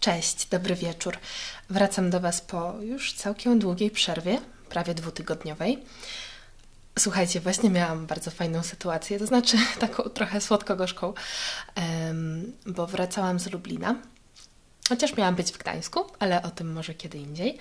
[0.00, 1.18] Cześć, dobry wieczór.
[1.70, 5.78] Wracam do Was po już całkiem długiej przerwie, prawie dwutygodniowej.
[6.98, 11.12] Słuchajcie, właśnie miałam bardzo fajną sytuację, to znaczy taką trochę słodko-gorzką,
[12.66, 13.94] bo wracałam z Lublina.
[14.88, 17.58] Chociaż miałam być w Gdańsku, ale o tym może kiedy indziej.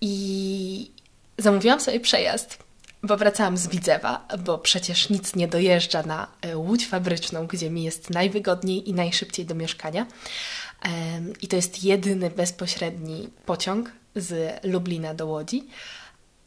[0.00, 0.90] I
[1.38, 2.58] zamówiłam sobie przejazd,
[3.02, 7.84] bo wracałam z Widzewa, bo przecież nic nie dojeżdża na e, łódź fabryczną, gdzie mi
[7.84, 10.06] jest najwygodniej i najszybciej do mieszkania.
[11.42, 15.64] I to jest jedyny bezpośredni pociąg z Lublina do Łodzi.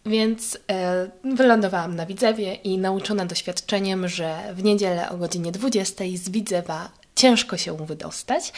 [0.05, 6.29] Więc e, wylądowałam na Widzewie i nauczona doświadczeniem, że w niedzielę o godzinie 20 z
[6.29, 8.53] Widzewa ciężko się wydostać,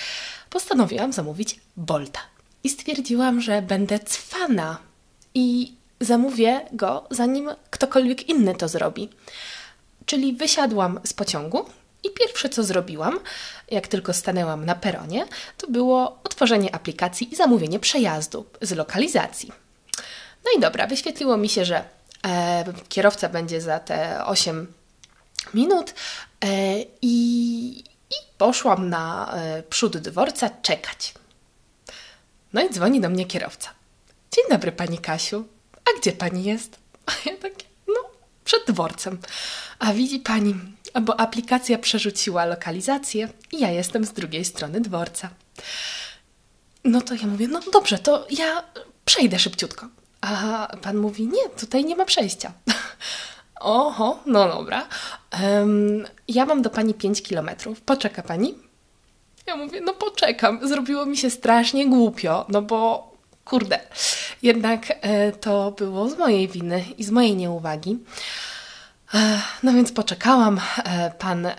[0.49, 2.20] postanowiłam zamówić Bolta.
[2.63, 4.77] I stwierdziłam, że będę cwana
[5.34, 9.09] i zamówię go, zanim ktokolwiek inny to zrobi.
[10.05, 11.65] Czyli wysiadłam z pociągu
[12.03, 13.19] i pierwsze co zrobiłam,
[13.71, 15.25] jak tylko stanęłam na peronie,
[15.57, 19.51] to było otworzenie aplikacji i zamówienie przejazdu z lokalizacji.
[20.45, 21.84] No i dobra, wyświetliło mi się, że
[22.27, 24.73] e, kierowca będzie za te 8
[25.53, 25.93] minut
[26.41, 26.48] e,
[27.01, 31.13] i, i poszłam na e, przód dworca czekać.
[32.54, 33.70] No i dzwoni do mnie kierowca.
[34.31, 35.45] Dzień dobry, pani Kasiu.
[35.85, 36.79] A gdzie pani jest?
[37.05, 38.09] A ja takie, no,
[38.45, 39.20] przed dworcem.
[39.79, 40.55] A widzi pani,
[41.01, 45.29] bo aplikacja przerzuciła lokalizację i ja jestem z drugiej strony dworca.
[46.83, 48.63] No to ja mówię, no dobrze, to ja
[49.05, 49.87] przejdę szybciutko.
[50.21, 52.53] A pan mówi, nie, tutaj nie ma przejścia.
[53.59, 54.87] Oho, no dobra.
[55.31, 57.81] Em, ja mam do pani 5 kilometrów.
[57.81, 58.55] Poczeka pani?
[59.48, 60.67] Ja mówię, no poczekam.
[60.67, 63.11] Zrobiło mi się strasznie głupio, no bo
[63.45, 63.79] kurde,
[64.41, 67.97] jednak e, to było z mojej winy i z mojej nieuwagi.
[69.63, 71.56] No więc poczekałam, e, pan e,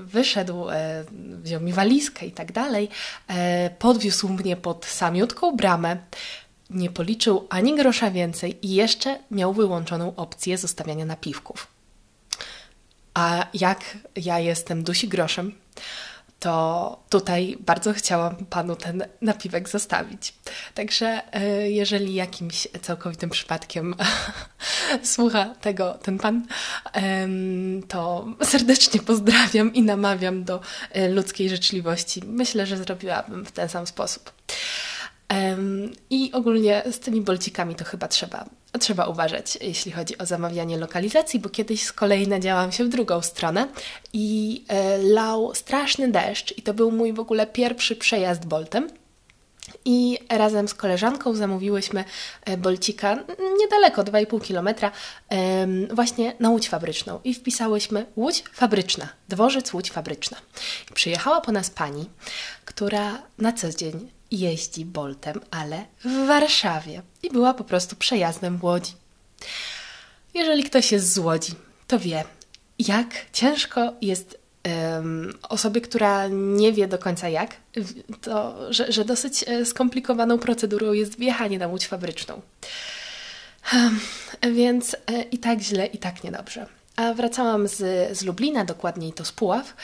[0.00, 1.04] wyszedł, e,
[1.42, 2.88] wziął mi walizkę i tak dalej,
[3.78, 5.96] podwiózł mnie pod samiutką bramę,
[6.70, 11.66] nie policzył ani grosza więcej i jeszcze miał wyłączoną opcję zostawiania napiwków.
[13.14, 15.52] A jak ja jestem dusi groszem,
[16.42, 20.34] to tutaj bardzo chciałam panu ten napiwek zostawić.
[20.74, 23.94] Także e, jeżeli jakimś całkowitym przypadkiem
[25.02, 26.46] słucha tego ten pan,
[27.88, 30.60] to serdecznie pozdrawiam i namawiam do
[30.90, 32.22] e, ludzkiej życzliwości.
[32.26, 34.32] Myślę, że zrobiłabym w ten sam sposób.
[36.10, 38.44] I ogólnie z tymi bolcikami to chyba trzeba,
[38.78, 43.22] trzeba uważać, jeśli chodzi o zamawianie lokalizacji, bo kiedyś z kolei nadziałam się w drugą
[43.22, 43.68] stronę
[44.12, 48.88] i e, lał straszny deszcz i to był mój w ogóle pierwszy przejazd Boltem.
[49.84, 52.04] I razem z koleżanką zamówiłyśmy
[52.44, 53.24] e, bolcika
[53.60, 54.90] niedaleko, 2,5 kilometra,
[55.94, 57.20] właśnie na Łódź Fabryczną.
[57.24, 60.36] I wpisałyśmy Łódź Fabryczna, dworzec Łódź Fabryczna.
[60.90, 62.10] I przyjechała po nas pani,
[62.64, 67.02] która na co dzień jeździ Boltem, ale w Warszawie.
[67.22, 68.92] I była po prostu przejazdem w Łodzi.
[70.34, 71.52] Jeżeli ktoś jest z Łodzi,
[71.86, 72.24] to wie,
[72.78, 77.56] jak ciężko jest em, osobie, która nie wie do końca jak,
[78.20, 82.40] to, że, że dosyć e, skomplikowaną procedurą jest wjechanie na łódź fabryczną.
[83.72, 84.00] Em,
[84.54, 86.66] Więc e, i tak źle, i tak niedobrze.
[87.02, 87.76] A wracałam z,
[88.18, 89.74] z Lublina, dokładniej to z Puław,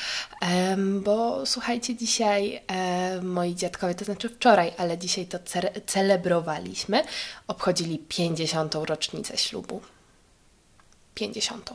[1.01, 2.63] bo słuchajcie, dzisiaj
[3.23, 7.03] moi dziadkowie, to znaczy wczoraj, ale dzisiaj to ce- celebrowaliśmy,
[7.47, 8.75] obchodzili 50.
[8.75, 9.81] rocznicę ślubu.
[11.15, 11.71] 50.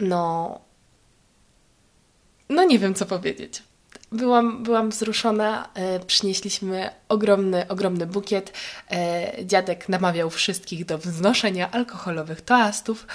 [0.00, 0.60] No,
[2.48, 3.62] no nie wiem co powiedzieć.
[4.12, 8.52] Byłam, byłam wzruszona, e, przynieśliśmy ogromny, ogromny bukiet.
[8.90, 13.06] E, dziadek namawiał wszystkich do wznoszenia alkoholowych toastów.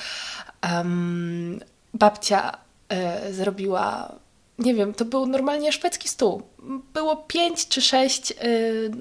[1.94, 2.58] Babcia
[2.90, 4.16] e, zrobiła,
[4.60, 6.42] nie wiem, to był normalnie szwedzki stół.
[6.94, 8.34] Było pięć czy sześć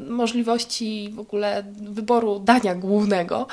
[0.09, 3.47] możliwości w ogóle wyboru dania głównego.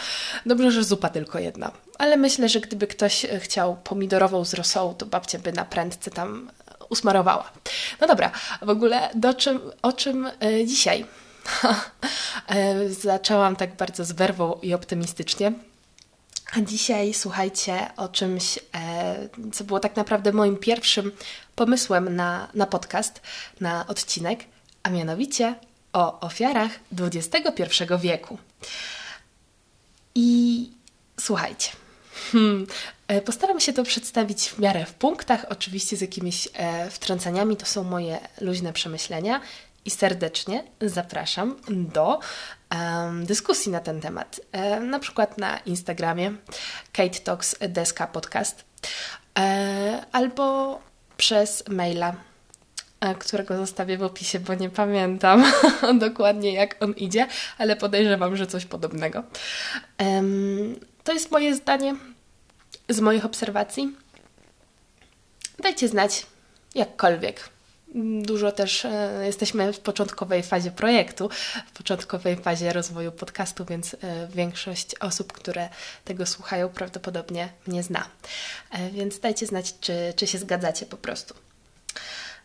[0.46, 1.72] Dobrze, że zupa tylko jedna.
[1.98, 6.52] Ale myślę, że gdyby ktoś chciał pomidorową z rosołu, to babcia by na prędce tam
[6.92, 7.52] usmarowała.
[8.02, 8.32] No dobra,
[8.62, 11.06] w ogóle do czym, o czym e, dzisiaj?
[12.48, 15.54] E, Zaczęłam tak bardzo z werwą i optymistycznie.
[16.58, 21.12] A dzisiaj słuchajcie o czymś, e, co było tak naprawdę moim pierwszym
[21.56, 23.22] pomysłem na, na podcast,
[23.60, 24.46] na odcinek,
[24.84, 25.56] a mianowicie
[25.94, 28.38] o ofiarach XXI wieku.
[30.16, 30.70] I
[31.20, 31.81] słuchajcie.
[32.32, 32.68] Hmm.
[33.08, 37.58] e, Postaram się to przedstawić w miarę w punktach, oczywiście z jakimiś e, wtrąceniami.
[37.58, 39.42] To są moje luźne przemyślenia
[39.86, 42.20] i serdecznie zapraszam do
[43.24, 44.42] dyskusji na ten temat.
[44.52, 46.34] E, na przykład na Instagramie
[46.92, 48.66] Kate Talks Deska Podcast
[49.40, 50.80] e, albo
[51.18, 52.16] przez maila
[53.00, 55.52] e, którego zostawię w opisie, bo nie pamiętam
[56.00, 57.28] dokładnie jak on idzie,
[57.58, 59.24] ale podejrzewam, że coś podobnego.
[61.04, 61.96] To jest moje zdanie
[62.94, 63.96] z moich obserwacji.
[65.60, 66.26] Dajcie znać,
[66.76, 67.50] jakkolwiek.
[68.22, 71.30] Dużo też e, jesteśmy w początkowej fazie projektu,
[71.68, 75.70] w początkowej fazie rozwoju podcastu, więc e, większość osób, które
[76.06, 78.08] tego słuchają, prawdopodobnie mnie zna.
[78.72, 81.34] E, więc dajcie znać, czy, czy się zgadzacie po prostu.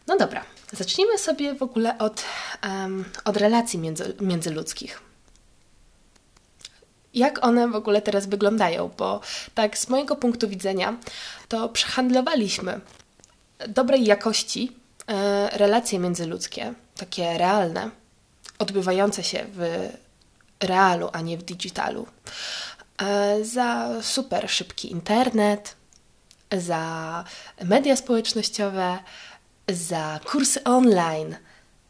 [0.07, 2.25] No dobra, zacznijmy sobie w ogóle od,
[2.63, 5.06] um, od relacji między, międzyludzkich.
[7.17, 8.91] Jak one w ogóle teraz wyglądają?
[8.99, 9.21] Bo
[9.55, 10.97] tak, z mojego punktu widzenia,
[11.49, 12.81] to przehandlowaliśmy
[13.69, 14.73] dobrej jakości
[15.07, 17.91] e, relacje międzyludzkie, takie realne,
[18.59, 19.89] odbywające się w
[20.61, 22.07] realu, a nie w digitalu,
[22.99, 25.77] e, za super szybki internet,
[26.53, 27.25] za
[27.65, 28.99] media społecznościowe,
[29.69, 31.37] za kursy online,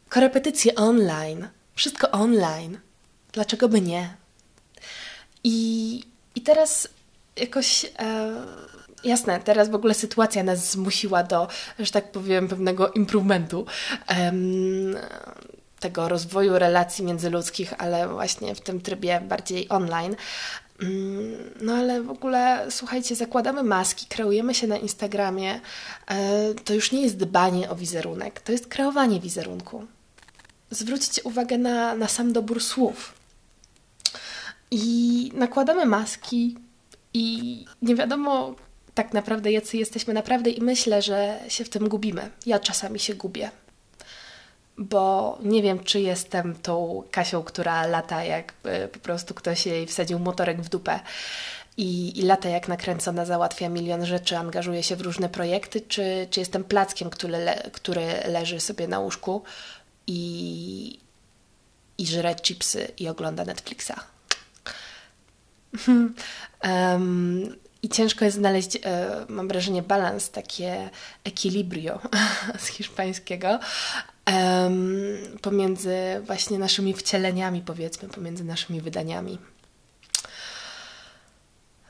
[0.09, 2.79] korepetycje online, wszystko online.
[3.31, 4.26] Dlaczego by nie?
[5.43, 6.03] I,
[6.35, 6.87] i teraz
[7.35, 7.85] jakoś.
[7.99, 8.33] E,
[9.03, 11.47] jasne, teraz w ogóle sytuacja nas zmusiła do,
[11.79, 13.65] że tak powiem, pewnego improvementu.
[15.79, 20.15] tego rozwoju relacji międzyludzkich, ale właśnie w tym trybie bardziej online.
[20.81, 25.59] Mm, no ale w ogóle, słuchajcie, zakładamy maski, kreujemy się na Instagramie.
[26.07, 29.85] E, to już nie jest dbanie o wizerunek, to jest kreowanie wizerunku.
[30.71, 33.16] Zwróćcie uwagę na, na sam dobór słów.
[34.71, 36.57] I nakładamy maski,
[37.13, 38.55] i nie wiadomo
[38.93, 42.31] tak naprawdę, jacy jesteśmy naprawdę, i myślę, że się w tym gubimy.
[42.45, 43.51] Ja czasami się gubię
[44.77, 50.19] bo nie wiem, czy jestem tą Kasią, która lata, jakby po prostu ktoś jej wsadził
[50.19, 50.99] motorek w dupę
[51.77, 56.39] i, i lata jak nakręcona, załatwia milion rzeczy, angażuje się w różne projekty, czy, czy
[56.39, 59.43] jestem plackiem, który, le, który leży sobie na łóżku
[60.07, 60.99] i,
[61.97, 63.93] i żre chipsy i ogląda Netflixa.
[66.63, 70.89] Um, I ciężko jest znaleźć, e, mam wrażenie, balans, takie
[71.23, 71.99] equilibrio
[72.63, 73.59] z hiszpańskiego,
[75.41, 75.95] pomiędzy
[76.25, 79.37] właśnie naszymi wcieleniami, powiedzmy, pomiędzy naszymi wydaniami.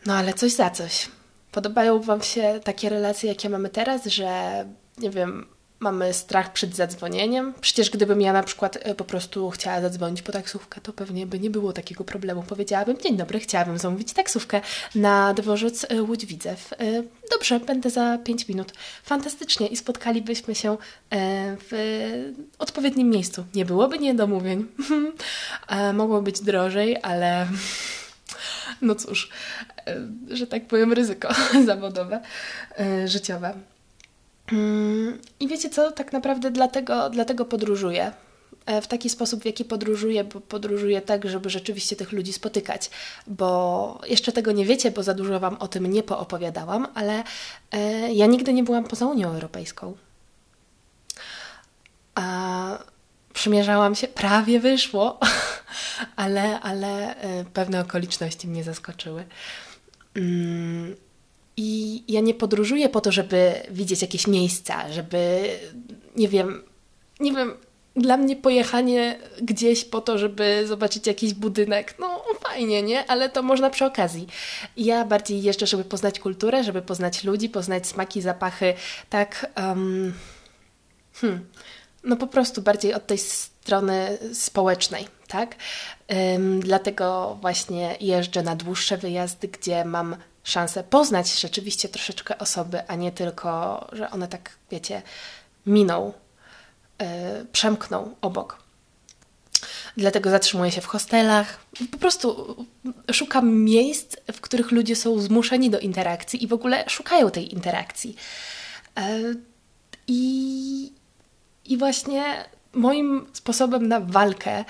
[0.05, 1.07] No ale coś za coś.
[1.51, 4.65] Podobają Wam się takie relacje, jakie mamy teraz, że
[4.97, 5.45] nie wiem,
[5.79, 7.53] mamy strach przed zadzwonieniem.
[7.61, 11.39] Przecież gdybym ja na przykład e, po prostu chciała zadzwonić po taksówkę, to pewnie by
[11.39, 12.43] nie było takiego problemu.
[12.43, 14.61] Powiedziałabym, dzień dobry, chciałabym zamówić taksówkę
[14.95, 16.73] na dworzec e, Łódź-Widzew.
[16.79, 18.73] E, dobrze, będę za 5 minut.
[19.03, 20.77] Fantastycznie i spotkalibyśmy się
[21.69, 23.45] w odpowiednim miejscu.
[23.55, 24.65] Nie byłoby niedomówień.
[25.93, 27.47] Mogło być drożej, ale
[28.81, 29.29] no cóż,
[30.29, 31.29] że tak powiem, ryzyko
[31.65, 32.21] zawodowe,
[33.05, 33.53] życiowe.
[34.51, 38.11] Mm, I wiecie co, tak naprawdę dlatego, dlatego podróżuję.
[38.67, 42.89] E, w taki sposób, w jaki podróżuję, bo podróżuję tak, żeby rzeczywiście tych ludzi spotykać.
[43.27, 47.23] Bo jeszcze tego nie wiecie, bo za dużo Wam o tym nie poopowiadałam, ale
[47.71, 49.97] e, ja nigdy nie byłam poza Unią Europejską.
[52.15, 52.77] A
[53.33, 55.19] przymierzałam się, prawie wyszło,
[56.15, 59.25] ale, ale e, pewne okoliczności mnie zaskoczyły.
[61.57, 65.49] I ja nie podróżuję po to, żeby widzieć jakieś miejsca, żeby,
[66.15, 66.63] nie wiem,
[67.19, 67.53] nie wiem,
[67.97, 73.11] dla mnie pojechanie gdzieś po to, żeby zobaczyć jakiś budynek, no fajnie, nie?
[73.11, 74.27] Ale to można przy okazji.
[74.77, 78.73] Ja bardziej jeżdżę, żeby poznać kulturę, żeby poznać ludzi, poznać smaki, zapachy,
[79.09, 79.51] tak.
[79.57, 80.13] Um,
[81.13, 81.45] hmm,
[82.03, 85.55] no po prostu bardziej od tej strony społecznej, tak?
[86.09, 90.15] Um, dlatego właśnie jeżdżę na dłuższe wyjazdy, gdzie mam
[90.47, 95.01] szansę poznać rzeczywiście troszeczkę osoby, a nie tylko, że one tak, wiecie,
[95.65, 96.13] miną,
[96.99, 97.07] yy,
[97.51, 98.63] przemkną obok.
[99.97, 101.59] Dlatego zatrzymuję się w hostelach.
[101.91, 102.55] Po prostu
[103.11, 108.15] szukam miejsc, w których ludzie są zmuszeni do interakcji i w ogóle szukają tej interakcji.
[108.97, 109.41] Yy,
[110.07, 110.93] I,
[111.65, 114.65] i właśnie moim sposobem na walkę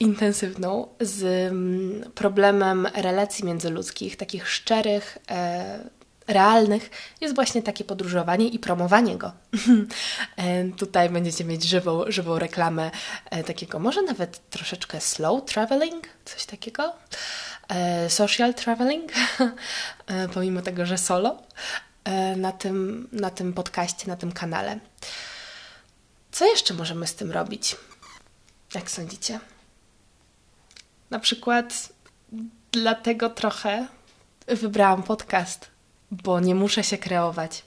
[0.00, 5.90] intensywną z mm, problemem relacji międzyludzkich, takich szczerych, e,
[6.26, 6.90] realnych,
[7.20, 9.32] jest właśnie takie podróżowanie i promowanie go.
[10.36, 12.90] e, tutaj będziecie mieć żywą, żywą reklamę
[13.30, 16.92] e, takiego, może nawet troszeczkę slow traveling, coś takiego.
[18.08, 19.12] Social traveling,
[20.34, 21.42] pomimo tego, że solo,
[22.36, 24.78] na tym, na tym podcaście, na tym kanale.
[26.32, 27.76] Co jeszcze możemy z tym robić?
[28.74, 29.40] Jak sądzicie?
[31.10, 31.92] Na przykład
[32.72, 33.86] dlatego trochę
[34.46, 35.70] wybrałam podcast,
[36.10, 37.62] bo nie muszę się kreować,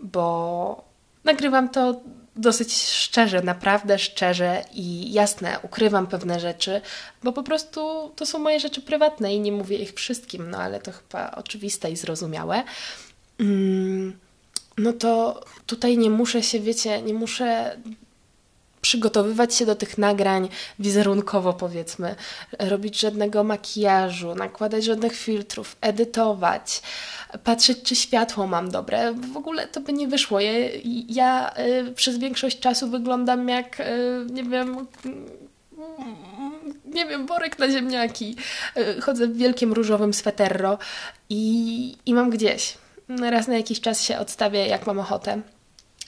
[0.00, 0.84] bo
[1.24, 2.00] nagrywam to
[2.36, 6.80] dosyć szczerze, naprawdę szczerze i jasne ukrywam pewne rzeczy,
[7.22, 10.80] bo po prostu to są moje rzeczy prywatne i nie mówię ich wszystkim, no ale
[10.80, 12.62] to chyba oczywiste i zrozumiałe.
[13.40, 14.18] Mm,
[14.78, 17.76] no to tutaj nie muszę się, wiecie, nie muszę
[18.88, 22.14] przygotowywać się do tych nagrań wizerunkowo, powiedzmy,
[22.58, 26.82] robić żadnego makijażu, nakładać żadnych filtrów, edytować,
[27.44, 29.12] patrzeć, czy światło mam dobre.
[29.12, 30.40] W ogóle to by nie wyszło.
[30.40, 30.50] Ja,
[31.08, 31.54] ja
[31.88, 33.84] y, przez większość czasu wyglądam jak, y,
[34.30, 34.86] nie wiem,
[36.94, 38.36] nie wiem, worek na ziemniaki.
[38.76, 40.78] Y, chodzę w wielkim różowym sweterro
[41.30, 42.78] i, i mam gdzieś.
[43.08, 45.42] Raz na jakiś czas się odstawię, jak mam ochotę.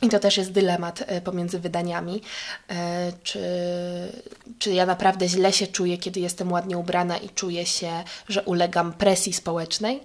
[0.02, 2.22] I to też jest dylemat e, pomiędzy wydaniami.
[2.68, 3.40] E, czy,
[4.58, 8.92] czy ja naprawdę źle się czuję, kiedy jestem ładnie ubrana i czuję się, że ulegam
[8.92, 10.00] presji społecznej?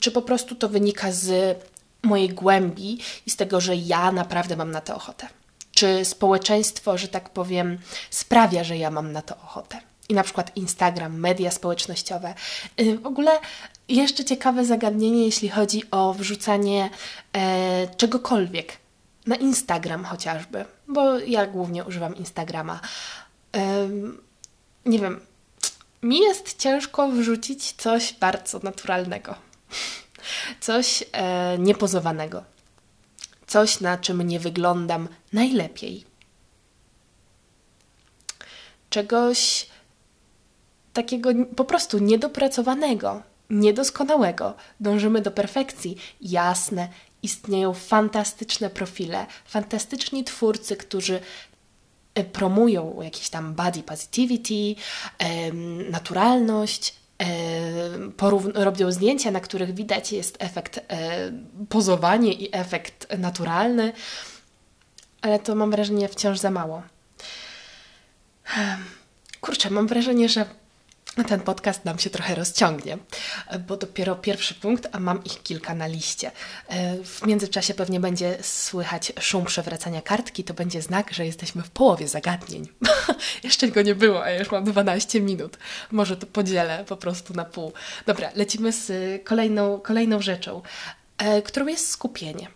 [0.00, 1.58] Czy po prostu to wynika z
[2.02, 5.28] mojej głębi i z tego, że ja naprawdę mam na to ochotę?
[5.74, 7.78] Czy społeczeństwo, że tak powiem,
[8.10, 9.80] sprawia, że ja mam na to ochotę?
[10.08, 12.34] I na przykład Instagram, media społecznościowe.
[12.80, 13.30] Y, w ogóle
[13.88, 16.90] jeszcze ciekawe zagadnienie, jeśli chodzi o wrzucanie
[17.32, 18.78] e, czegokolwiek
[19.26, 22.80] na Instagram chociażby, bo ja głównie używam Instagrama.
[23.56, 23.88] E,
[24.86, 25.20] nie wiem,
[26.02, 29.34] mi jest ciężko wrzucić coś bardzo naturalnego,
[30.60, 32.44] coś e, niepozowanego,
[33.46, 36.04] coś na czym nie wyglądam najlepiej,
[38.90, 39.66] czegoś
[40.92, 44.54] takiego po prostu niedopracowanego niedoskonałego.
[44.80, 45.96] Dążymy do perfekcji.
[46.20, 46.88] Jasne,
[47.22, 51.20] istnieją fantastyczne profile, fantastyczni twórcy, którzy
[52.14, 54.74] e, promują jakieś tam body positivity,
[55.90, 56.94] naturalność,
[58.54, 61.32] robią zdjęcia, na których widać jest efekt e,
[61.68, 63.92] pozowanie i efekt naturalny,
[65.22, 66.82] ale to mam wrażenie wciąż za mało.
[69.40, 70.46] Kurczę, mam wrażenie, że
[71.22, 72.98] ten podcast nam się trochę rozciągnie,
[73.68, 76.30] bo dopiero pierwszy punkt, a mam ich kilka na liście.
[77.04, 82.08] W międzyczasie pewnie będzie słychać szum przewracania kartki, to będzie znak, że jesteśmy w połowie
[82.08, 82.68] zagadnień.
[83.44, 85.58] Jeszcze go nie było, a już mam 12 minut.
[85.90, 87.72] Może to podzielę po prostu na pół.
[88.06, 88.92] Dobra, lecimy z
[89.24, 90.62] kolejną, kolejną rzeczą,
[91.18, 92.48] e, którą jest skupienie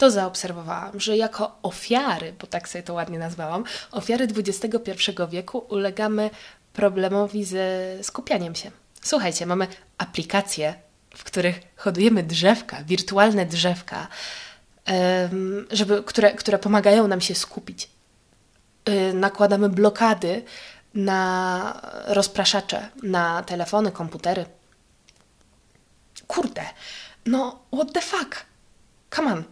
[0.00, 4.92] to zaobserwowałam, że jako ofiary, bo tak sobie to ładnie nazwałam, ofiary XXI
[5.30, 6.30] wieku ulegamy
[6.72, 8.70] problemowi ze skupianiem się.
[9.02, 9.66] Słuchajcie, mamy
[9.98, 10.74] aplikacje,
[11.16, 14.08] w których hodujemy drzewka, wirtualne drzewka,
[15.70, 17.90] żeby, które, które pomagają nam się skupić.
[18.88, 20.44] Y, nakładamy blokady
[20.94, 24.46] na rozpraszacze, na telefony, komputery.
[26.26, 26.62] Kurde,
[27.26, 28.44] no what the fuck?
[29.14, 29.44] Come on.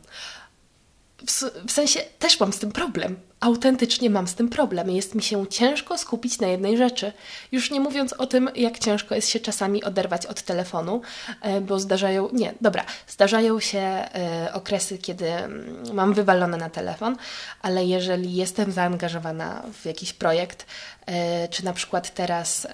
[1.67, 4.91] W, sensie też mam z tym problem autentycznie mam z tym problem.
[4.91, 7.13] Jest mi się ciężko skupić na jednej rzeczy.
[7.53, 11.03] Już nie mówiąc o tym, jak ciężko jest się czasami oderwać od telefonu,
[11.43, 17.17] e, bo zdarzają, nie, dobra, zdarzają się e, okresy, kiedy mm, mam wywalone na telefon,
[17.63, 20.67] ale jeżeli jestem zaangażowana w jakiś projekt,
[21.07, 22.67] e, czy na przykład teraz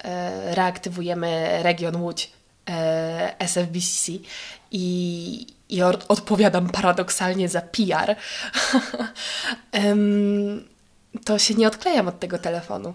[0.44, 2.30] reaktywujemy region Łódź
[3.38, 4.12] SFBCC
[4.70, 8.16] i, i odpowiadam paradoksalnie za PR,
[11.24, 12.94] to się nie odklejam od tego telefonu.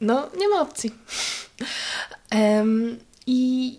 [0.00, 0.94] No, nie ma opcji.
[3.26, 3.72] i,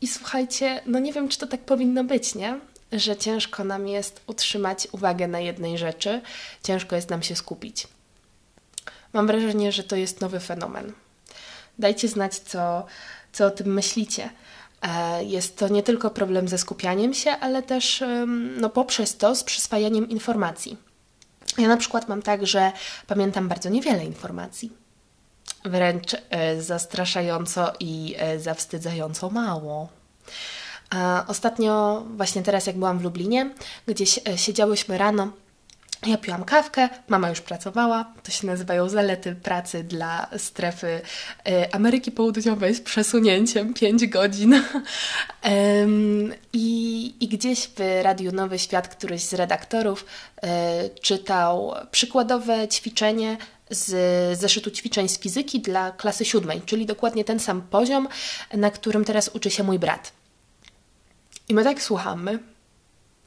[0.00, 2.60] I słuchajcie, no nie wiem, czy to tak powinno być, nie?
[2.92, 6.20] Że ciężko nam jest utrzymać uwagę na jednej rzeczy,
[6.62, 7.88] ciężko jest nam się skupić.
[9.12, 10.92] Mam wrażenie, że to jest nowy fenomen.
[11.78, 12.86] Dajcie znać, co,
[13.32, 14.30] co o tym myślicie.
[14.82, 18.04] E, jest to nie tylko problem ze skupianiem się, ale też
[18.60, 20.76] no, poprzez to z przyswajaniem informacji.
[21.58, 22.72] Ja na przykład mam tak, że
[23.06, 24.72] pamiętam bardzo niewiele informacji.
[25.64, 29.88] Wręcz e, zastraszająco i e, zawstydzająco mało.
[31.28, 33.50] Ostatnio, właśnie teraz, jak byłam w Lublinie,
[33.86, 35.32] gdzieś siedziałyśmy rano
[36.06, 38.12] ja piłam kawkę, mama już pracowała.
[38.22, 44.62] To się nazywają zalety pracy dla strefy y, Ameryki Południowej z przesunięciem 5 godzin.
[46.52, 50.06] I, I gdzieś w Radiu Nowy Świat któryś z redaktorów
[50.36, 50.48] y,
[51.00, 53.36] czytał przykładowe ćwiczenie
[53.70, 58.08] z zeszytu ćwiczeń z fizyki dla klasy siódmej, czyli dokładnie ten sam poziom,
[58.54, 60.12] na którym teraz uczy się mój brat.
[61.48, 62.38] I my tak słuchamy,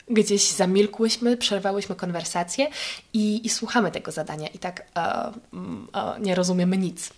[0.07, 2.67] gdzieś zamilkłyśmy, przerwałyśmy konwersację
[3.13, 7.09] i, i słuchamy tego zadania i tak e, e, nie rozumiemy nic.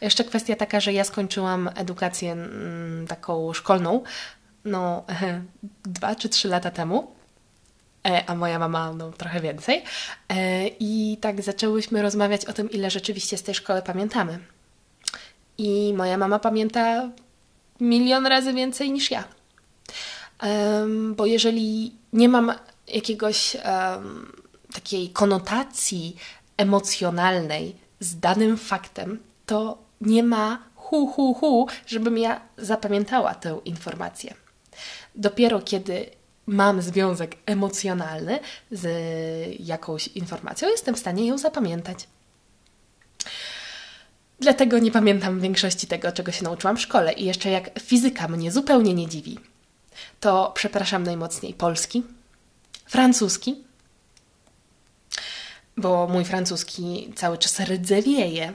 [0.00, 4.02] Jeszcze kwestia taka, że ja skończyłam edukację m, mm, taką szkolną
[4.64, 5.42] no, e,
[5.94, 7.12] dwa czy trzy lata temu
[8.06, 9.82] e, a moja mama no, trochę więcej.
[10.28, 14.38] E, I tak zaczęłyśmy rozmawiać o tym, ile rzeczywiście z tej szkoły pamiętamy.
[15.58, 17.10] I moja mama pamięta
[17.80, 19.24] milion razy więcej niż ja.
[21.16, 22.52] Bo jeżeli nie mam
[22.88, 24.32] jakiegoś um,
[24.72, 26.16] takiej konotacji
[26.56, 34.34] emocjonalnej z danym faktem, to nie ma hu, hu, hu, żebym ja zapamiętała tę informację.
[35.14, 36.10] Dopiero kiedy
[36.46, 38.38] mam związek emocjonalny
[38.70, 38.86] z
[39.60, 42.06] jakąś informacją, jestem w stanie ją zapamiętać.
[44.40, 47.12] Dlatego nie pamiętam większości tego, czego się nauczyłam w szkole.
[47.12, 49.38] I jeszcze jak fizyka mnie zupełnie nie dziwi,
[50.20, 52.02] to przepraszam najmocniej polski,
[52.86, 53.64] francuski,
[55.76, 58.52] bo mój francuski cały czas rdzewieje.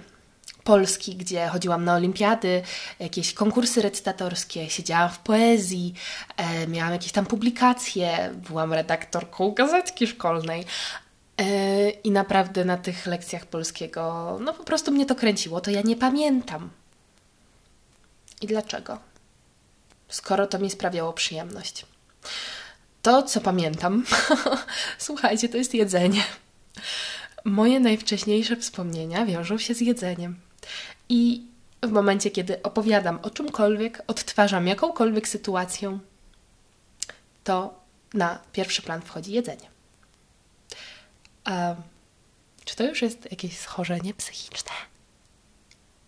[0.63, 2.62] Polski, gdzie chodziłam na olimpiady,
[3.00, 5.93] jakieś konkursy recytatorskie, siedziałam w poezji,
[6.38, 10.65] e, miałam jakieś tam publikacje, byłam redaktorką gazetki szkolnej.
[11.38, 15.81] E, I naprawdę na tych lekcjach polskiego, no po prostu mnie to kręciło, to ja
[15.81, 16.69] nie pamiętam.
[18.41, 19.09] I dlaczego?
[20.10, 21.86] Skoro to mi sprawiało przyjemność.
[23.01, 24.06] To, co pamiętam,
[24.98, 26.24] słuchajcie, to jest jedzenie.
[27.46, 30.39] Moje najwcześniejsze wspomnienia wiążą się z jedzeniem.
[31.10, 31.46] I
[31.84, 36.00] w momencie, kiedy opowiadam o czymkolwiek, odtwarzam jakąkolwiek sytuację,
[37.44, 37.80] to
[38.13, 39.70] na pierwszy plan wchodzi jedzenie.
[41.44, 41.75] A
[42.66, 44.72] czy to już jest jakieś schorzenie psychiczne?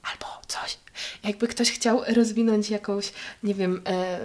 [0.03, 0.77] Albo coś.
[1.23, 4.19] Jakby ktoś chciał rozwinąć jakąś, nie wiem, e,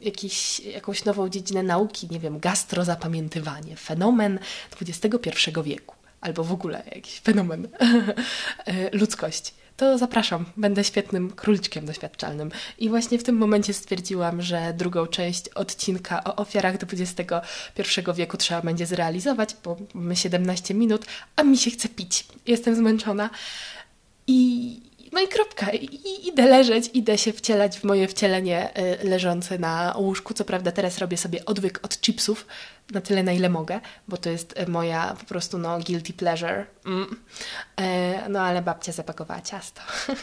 [0.00, 4.38] jakiś, jakąś nową dziedzinę nauki, nie wiem, gastrozapamiętywanie, fenomen
[4.80, 7.68] XXI wieku, albo w ogóle jakiś fenomen
[8.66, 10.44] e, ludzkości to zapraszam.
[10.56, 12.50] Będę świetnym króliczkiem doświadczalnym.
[12.78, 17.22] I właśnie w tym momencie stwierdziłam, że drugą część odcinka o ofiarach XXI
[18.14, 22.26] wieku trzeba będzie zrealizować, bo mamy 17 minut, a mi się chce pić.
[22.46, 23.30] Jestem zmęczona.
[24.26, 24.80] I
[25.14, 25.70] no i kropka.
[25.70, 30.34] I, idę leżeć, idę się wcielać w moje wcielenie y, leżące na łóżku.
[30.34, 32.46] Co prawda teraz robię sobie odwyk od chipsów
[32.90, 36.66] na tyle, na ile mogę, bo to jest y, moja po prostu no guilty pleasure.
[36.86, 37.16] Mm.
[37.76, 39.80] E, no ale babcia zapakowała ciasto.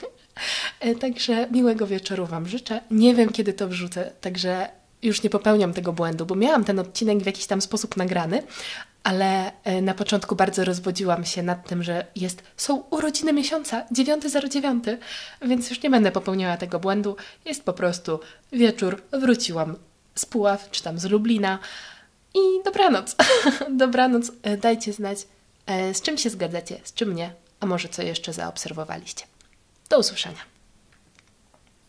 [0.79, 2.81] E, także miłego wieczoru Wam życzę.
[2.91, 4.69] Nie wiem, kiedy to wrzucę, także
[5.01, 8.43] już nie popełniam tego błędu, bo miałam ten odcinek w jakiś tam sposób nagrany,
[9.03, 14.97] ale e, na początku bardzo rozwodziłam się nad tym, że jest, są urodziny miesiąca, 9.09,
[15.41, 17.15] więc już nie będę popełniała tego błędu.
[17.45, 18.19] Jest po prostu
[18.51, 19.75] wieczór, wróciłam
[20.15, 21.59] z Puław, czy tam z Lublina
[22.33, 23.15] i dobranoc.
[23.83, 25.17] dobranoc, e, dajcie znać,
[25.65, 29.25] e, z czym się zgadzacie, z czym nie, a może co jeszcze zaobserwowaliście.
[29.89, 30.50] Do usłyszenia.